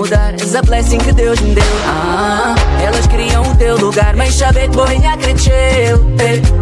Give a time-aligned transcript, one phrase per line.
[0.00, 0.34] mudar.
[0.40, 1.64] És a blessing que Deus me deu.
[1.86, 6.00] Ah, elas criam o teu lugar, mas saber que boinha cresceu.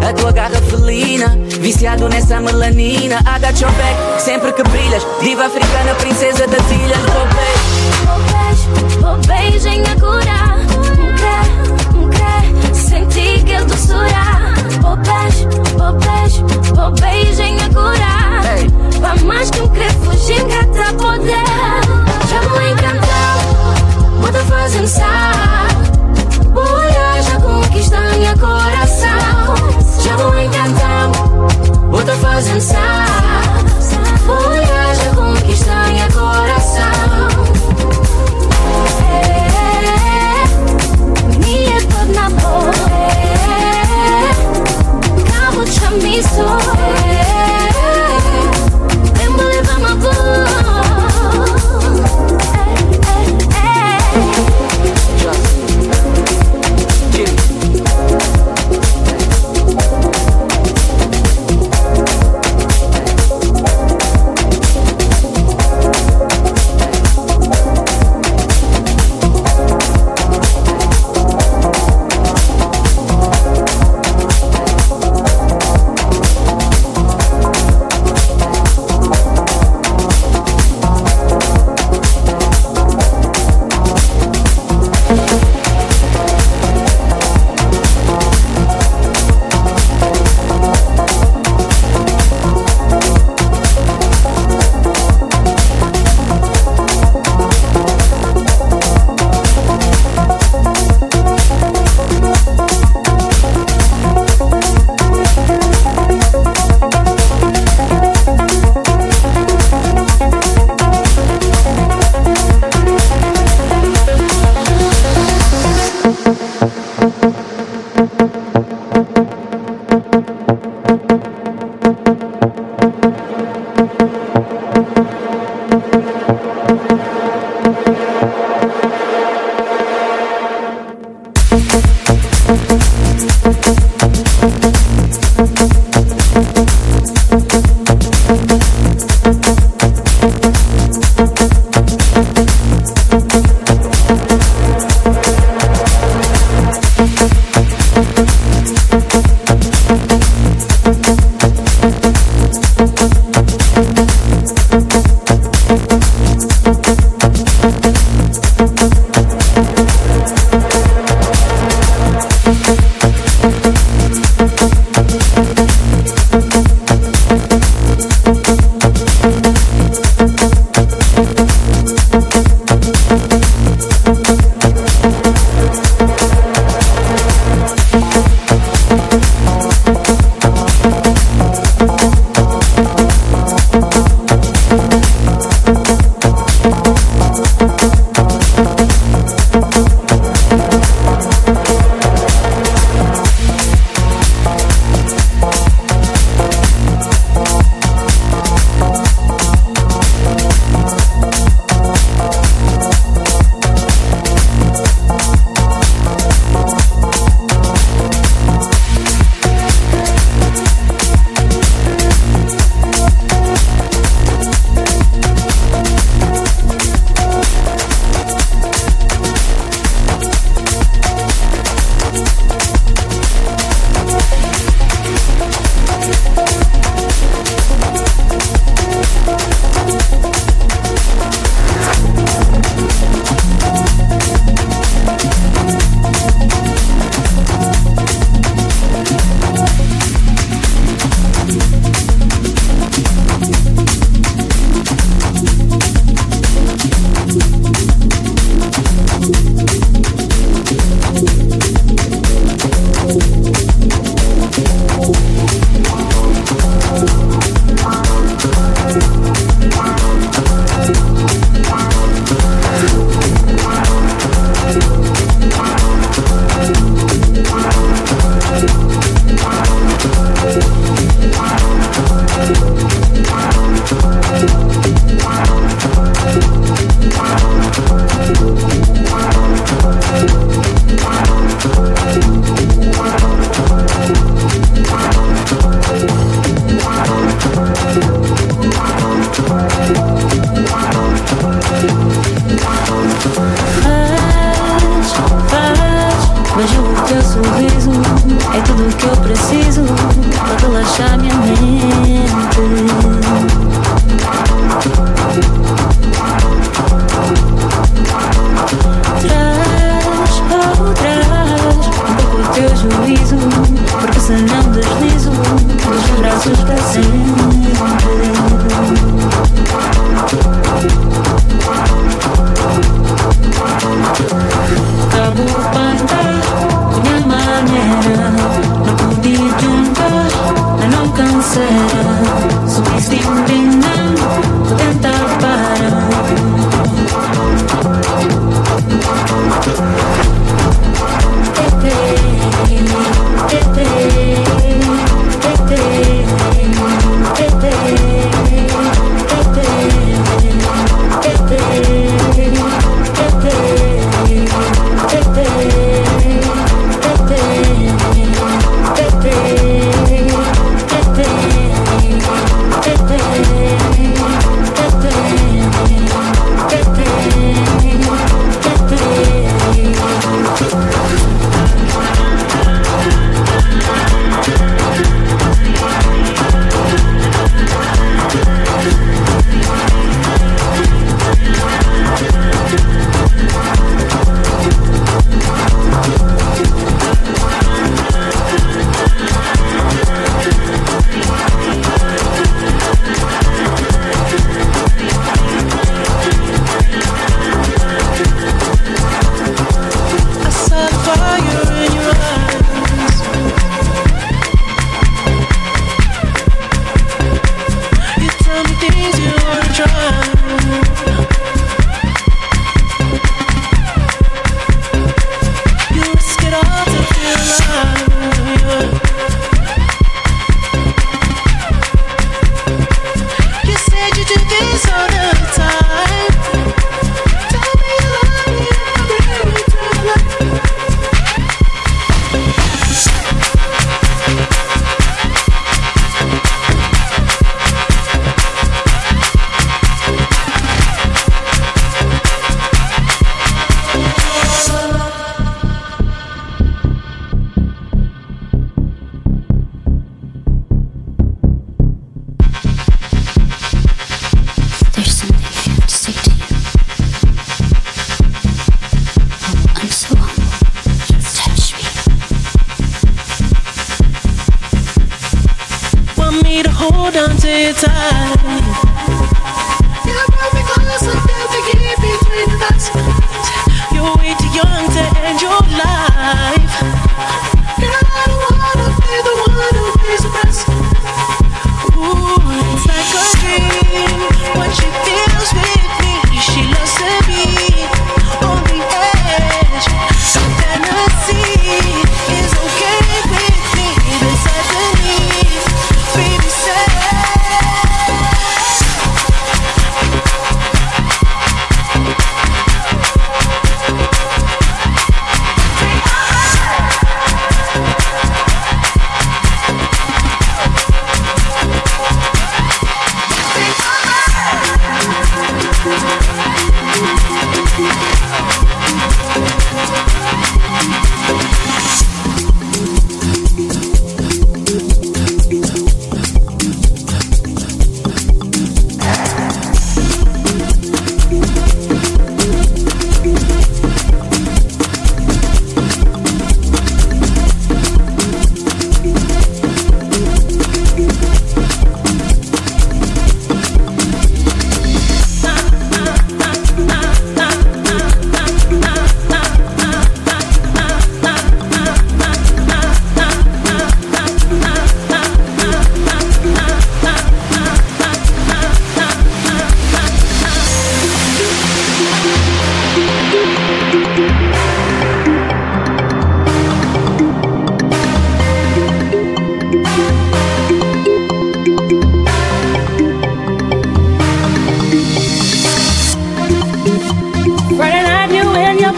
[0.07, 3.19] A tua garra felina, viciado nessa melanina.
[3.59, 5.05] Your back, sempre que brilhas.
[5.21, 6.99] Diva africana, princesa das ilhas.
[8.07, 10.59] Vou beijo, vou beijo em a curar.
[11.95, 14.55] Um crê, senti que ele doçura.
[14.81, 18.43] Vou beijo, vou beijo, vou beijo em a curar.
[19.01, 22.09] Pra mais que um crê, fugir, gata poder.
[22.29, 23.28] Já vou encantar,
[24.33, 24.87] te fazer
[26.53, 29.55] Vou olhar, já conquista minha coração.
[30.03, 31.11] Já vou encantar,
[31.91, 32.61] vou te fazer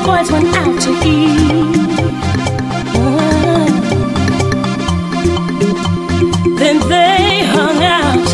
[0.04, 1.80] Boys went out to eat.
[6.58, 8.28] Then they hung out,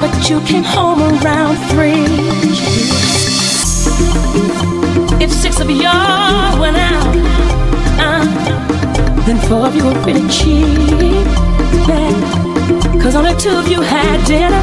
[0.00, 2.06] but you came home around three.
[5.22, 7.14] If six of y'all went out,
[7.98, 8.24] uh,
[9.26, 11.26] then four of you were pretty cheap.
[13.02, 14.62] Cause only two of you had dinner.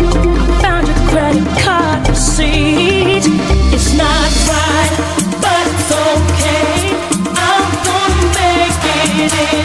[0.62, 3.23] Found your credit card receipt.
[3.73, 4.68] It's not right.
[9.19, 9.59] Music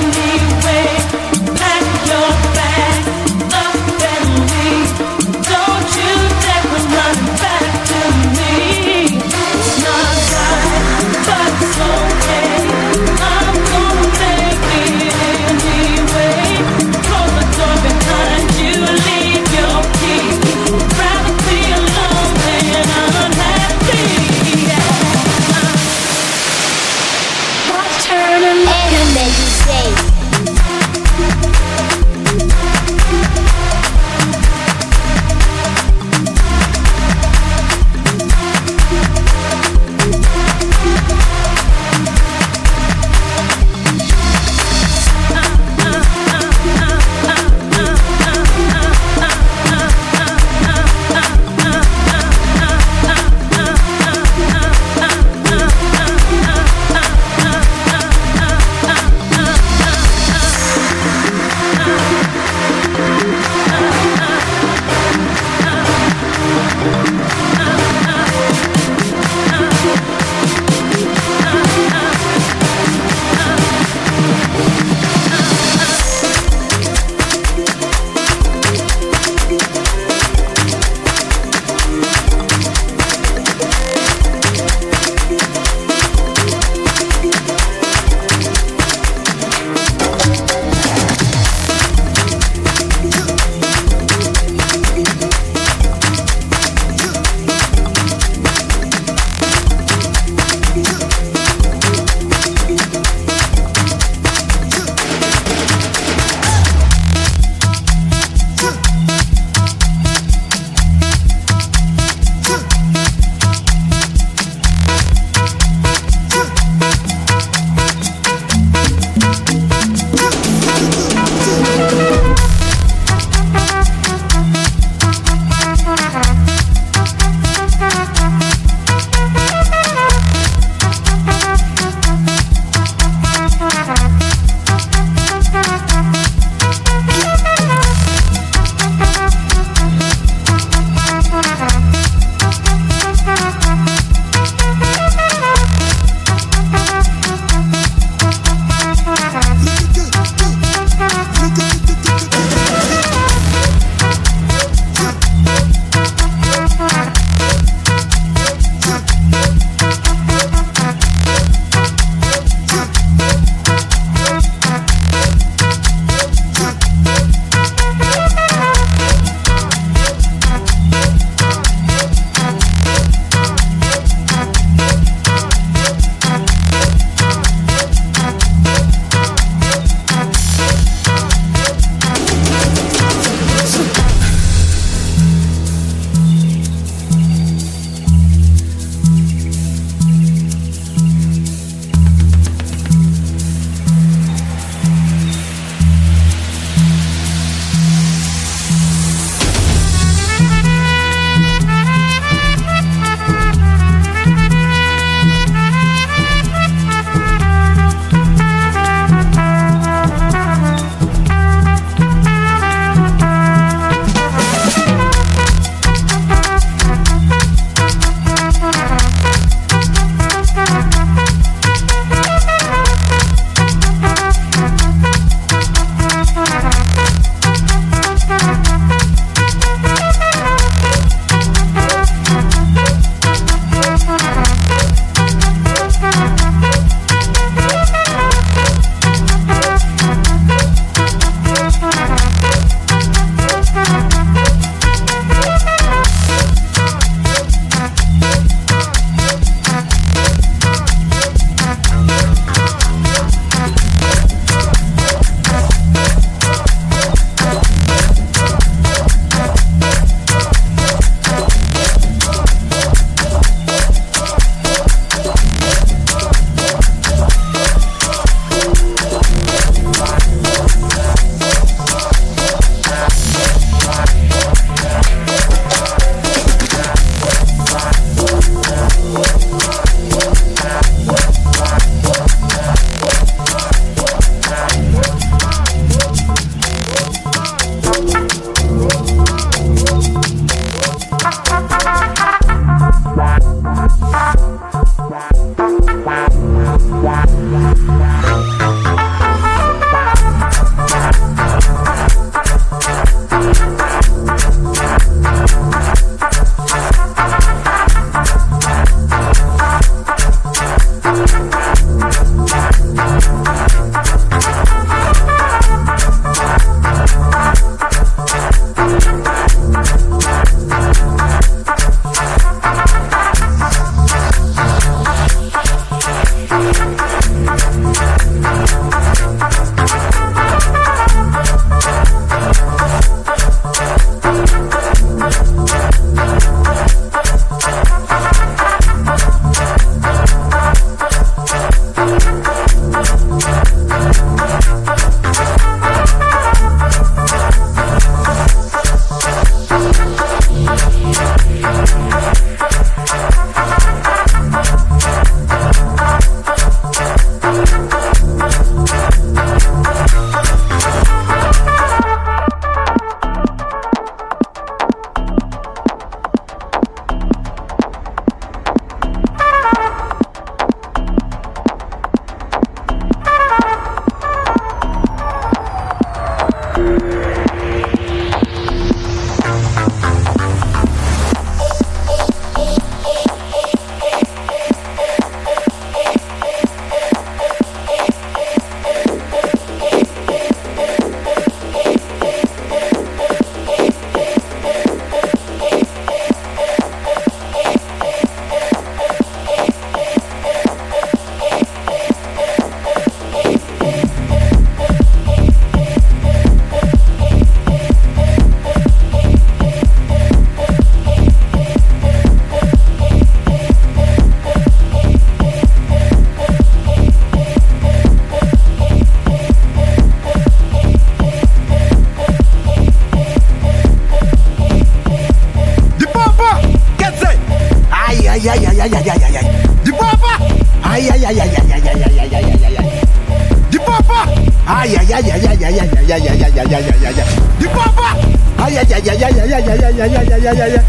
[440.47, 440.85] ai, ai, ai, ai.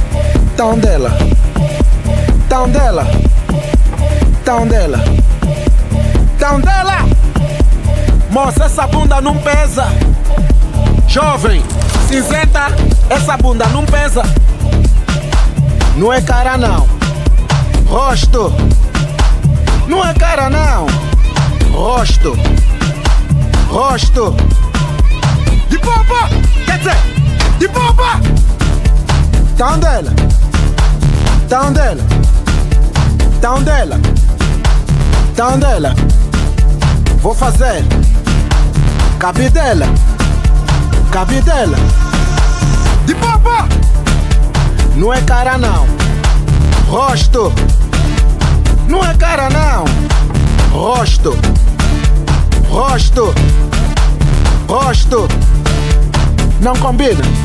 [0.57, 1.11] Tá onde ela?
[2.49, 3.07] Tá onde ela?
[4.43, 4.99] Tá onde ela?
[6.39, 7.05] Tá onde ela?
[8.31, 9.85] Moça, essa bunda não pesa.
[11.07, 11.63] Jovem,
[12.07, 12.67] cinzenta,
[13.09, 14.23] essa bunda não pesa.
[15.95, 16.87] Não é cara não.
[17.87, 18.51] Rosto.
[19.87, 20.87] Não é cara não.
[21.71, 22.37] Rosto.
[23.69, 24.35] Rosto.
[25.69, 26.29] De popa!
[26.65, 26.97] Quer dizer,
[27.57, 28.44] de popa!
[29.57, 30.13] Tá onde ela?
[31.47, 32.03] Tá onde ela?
[33.39, 33.99] Tá onde ela?
[35.33, 35.95] Tá onde ela?
[37.21, 37.85] Vou fazer.
[39.17, 39.85] Cabe dela.
[41.09, 41.77] Cabe dela.
[43.05, 43.65] De popa!
[44.97, 45.87] Não é cara não.
[46.89, 47.53] Rosto.
[48.89, 49.85] Não é cara não.
[50.71, 51.33] Rosto.
[52.69, 53.33] Rosto.
[54.67, 55.27] Rosto.
[56.59, 57.44] Não combina.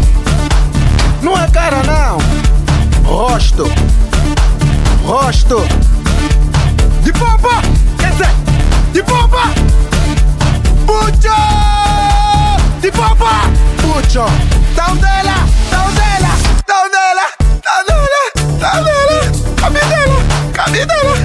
[1.21, 2.17] Não é cara não.
[3.05, 3.65] Rosto.
[5.05, 5.63] Rosto.
[7.03, 7.61] De bomba.
[7.99, 8.29] Quer dizer,
[8.91, 9.43] de bomba.
[10.87, 11.37] Pucho.
[12.81, 13.43] De bomba.
[13.81, 14.25] Pucho.
[14.75, 15.35] Down dela.
[15.69, 16.31] Down dela.
[16.65, 17.25] Down dela.
[17.63, 18.23] Down dela.
[18.59, 19.21] Down dela.
[20.53, 21.20] Cabe dela.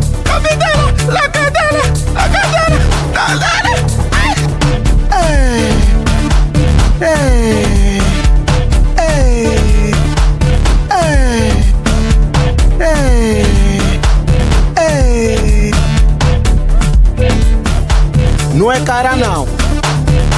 [18.87, 19.49] Cara não.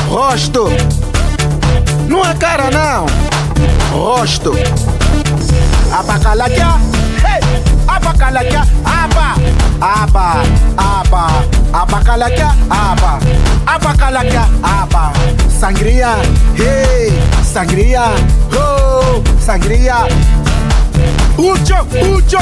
[0.09, 0.69] Rosto.
[2.09, 3.05] Não é cara não.
[3.93, 4.55] Rosto.
[5.93, 6.81] Abacalaquia.
[7.23, 7.43] Hey!
[7.89, 9.35] Aba.
[9.83, 10.43] Aba.
[10.79, 11.45] Aba.
[11.75, 12.49] Abacalaquia.
[12.71, 13.19] Aba.
[13.67, 14.49] Abacalaquia.
[14.63, 15.13] Aba.
[15.51, 16.17] Sangria.
[16.57, 17.13] Hey!
[17.45, 18.15] Sangria.
[18.55, 19.23] Oh!
[19.39, 20.07] Sangria.
[21.37, 21.87] Ucho,
[22.17, 22.39] ucho,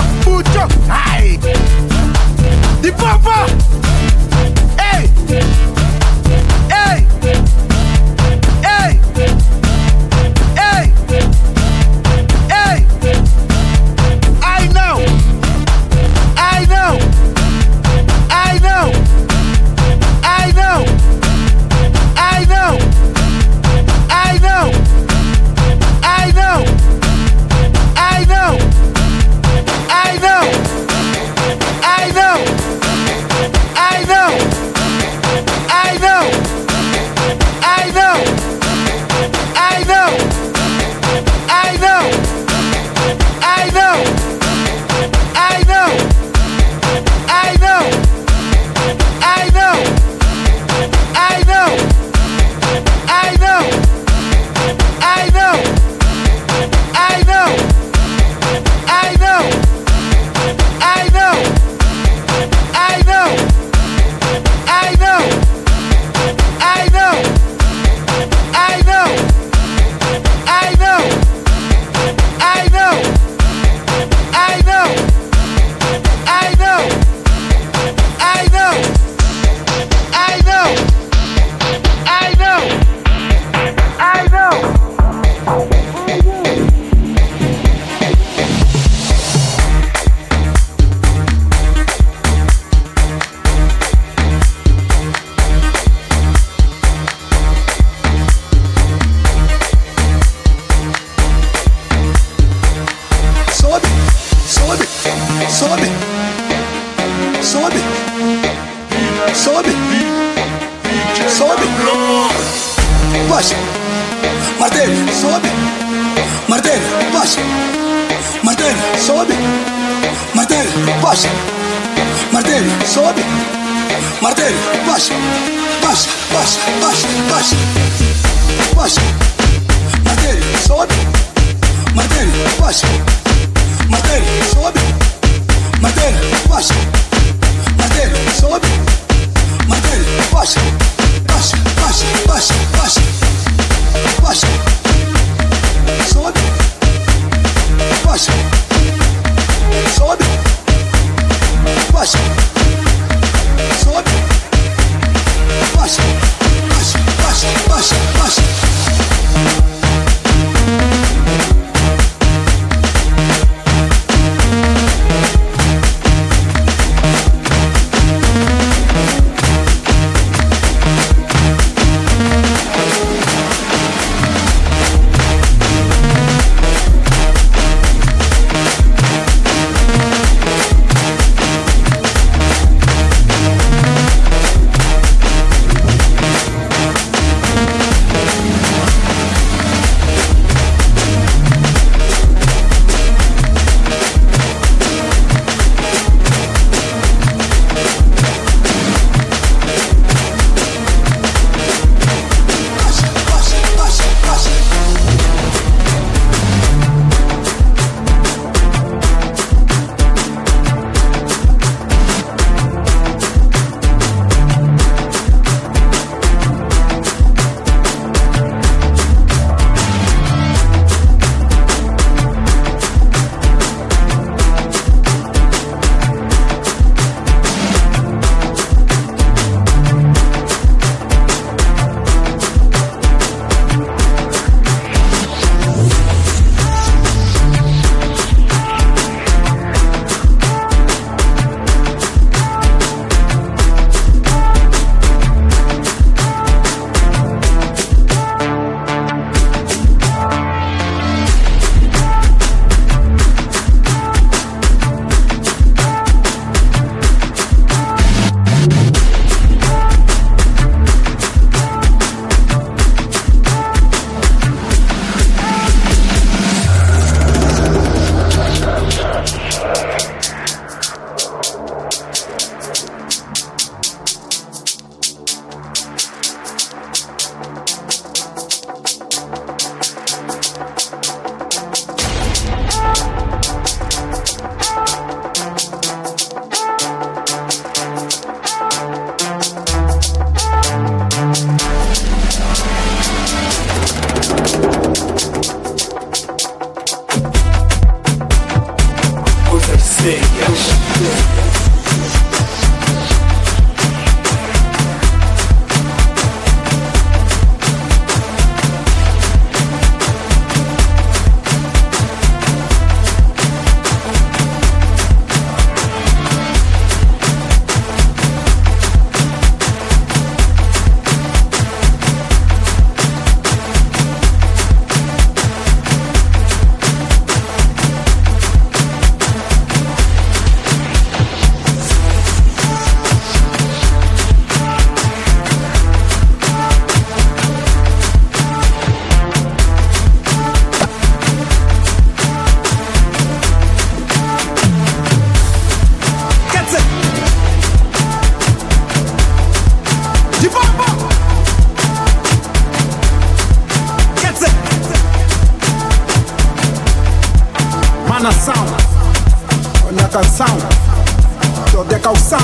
[362.06, 362.38] calção,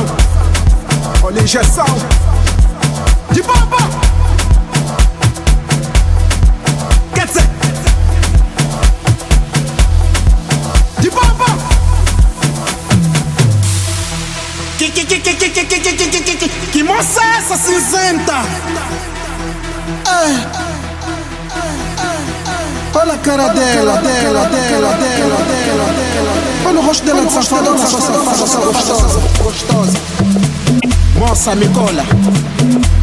[1.23, 1.87] olha a injeção,
[3.31, 3.79] de baba.
[7.15, 7.49] Quer dizer,
[10.99, 11.47] de baba.
[14.79, 17.57] Que, que, que, que, que, que, que, que, que, que, que, que moça é essa
[17.57, 18.43] cinzenta?
[20.09, 20.63] É.
[22.99, 26.42] Olha a cara dela, dela, dela, dela, dela, dela.
[26.73, 29.99] Olha o rosto dela de safadona, só safada, só gostosa, gostosa.
[31.19, 32.03] Moça, me cola,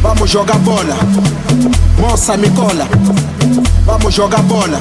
[0.02, 0.96] vamos jogar bola.
[1.96, 2.88] Moça, me cola,
[3.86, 4.80] vamos jogar bola.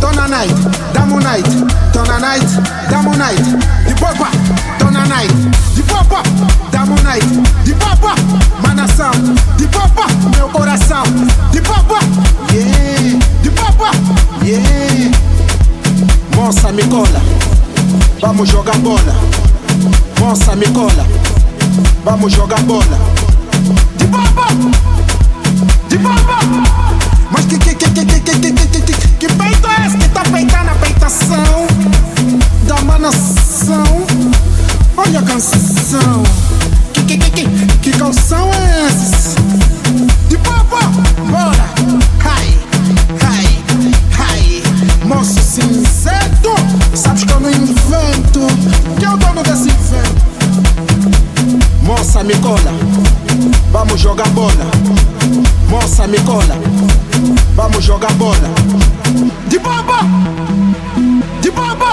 [0.00, 0.54] Tô na night,
[0.94, 1.50] damo night,
[1.92, 2.46] tô na night,
[2.88, 3.42] damo night.
[3.42, 4.28] De boba,
[4.78, 5.34] tô na night,
[5.74, 6.22] de boba,
[6.70, 7.26] damo night.
[7.64, 8.14] De boba,
[8.62, 9.10] manação,
[9.56, 11.02] de boba, meu coração.
[11.50, 11.98] De boba,
[12.52, 13.90] yeah, de boba,
[14.44, 15.10] yeah.
[16.36, 17.20] Moça, me cola,
[18.20, 19.16] Vamos jogar bola.
[20.18, 21.06] Moça, me cola.
[22.04, 22.98] Vamos jogar bola.
[23.96, 24.46] De baba!
[25.88, 26.38] De baba!
[27.30, 29.96] Mas que que que que que que que que que que que peito é esse
[29.96, 31.66] que tá peitando a peitação
[32.66, 34.06] da manação?
[34.98, 36.22] Olha a canção.
[36.92, 37.48] Que que que que
[37.78, 39.34] que calção é esse?
[40.28, 40.80] De baba!
[41.30, 41.69] Bora!
[49.10, 50.20] é o dono desse inferno.
[51.82, 52.72] Moça, me cola,
[53.72, 54.70] vamos jogar bola.
[55.68, 56.56] Moça, me cola,
[57.56, 58.50] vamos jogar bola.
[59.48, 60.00] De baba,
[61.40, 61.92] de baba.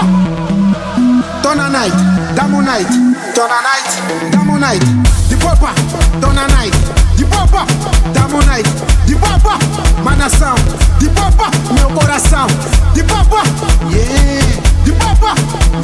[1.42, 1.96] Tona night,
[2.34, 2.90] damo night,
[3.34, 4.84] tona night, damo night.
[5.28, 5.74] De popa,
[6.20, 6.76] tona night,
[7.16, 7.66] de popa,
[8.12, 8.68] damo night.
[9.06, 9.58] De popa,
[10.04, 10.54] manação,
[10.98, 12.46] de popa, meu coração.
[12.94, 13.42] De popa,
[13.90, 14.46] yeah,
[14.84, 15.34] de popa,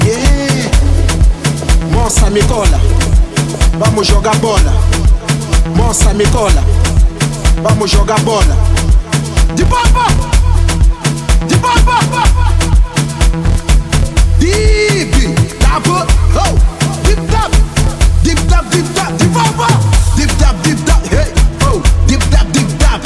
[0.05, 0.94] yeah.
[1.91, 2.81] Moça me cola,
[3.79, 4.73] vamos jogar bola.
[5.77, 6.63] Moça me cola,
[7.63, 8.57] vamos jogar bola.
[9.55, 10.07] De baba,
[11.49, 12.01] de baba,
[14.39, 16.07] deep tap, oh,
[17.05, 17.51] deep tap,
[18.23, 19.69] deep tap, deep tap, de baba,
[20.17, 21.33] deep tap, deep tap, hey,
[21.67, 23.01] oh, deep tap, deep tap.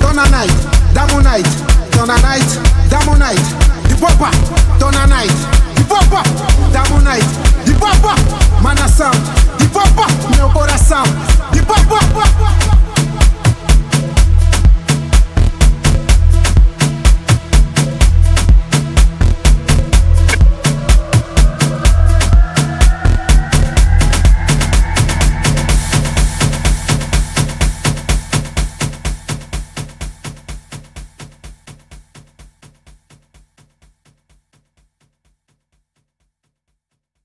[0.00, 0.52] Dona night,
[0.92, 1.46] damo night,
[1.92, 2.60] dona night,
[2.90, 3.42] damo night,
[3.88, 4.30] de baba,
[4.78, 5.32] dona night,
[5.76, 6.47] de baba.
[6.72, 7.26] Damonite,
[7.64, 8.14] de papa,
[8.60, 9.10] manação,
[9.58, 10.06] de papa,
[10.36, 11.02] meu coração,
[11.52, 12.37] de papa, papa.